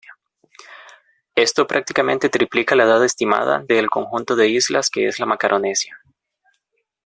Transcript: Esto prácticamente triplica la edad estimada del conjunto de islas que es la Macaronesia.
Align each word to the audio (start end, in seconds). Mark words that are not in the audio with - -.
Esto 1.35 1.67
prácticamente 1.67 2.29
triplica 2.29 2.75
la 2.75 2.85
edad 2.85 3.05
estimada 3.05 3.59
del 3.67 3.87
conjunto 3.91 4.35
de 4.35 4.47
islas 4.49 4.89
que 4.89 5.05
es 5.07 5.19
la 5.19 5.27
Macaronesia. 5.27 5.99